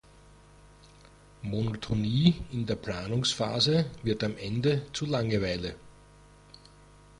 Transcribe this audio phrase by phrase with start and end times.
[1.43, 5.75] Monotonie in der Planungsphase wird am Ende zu Langeweile.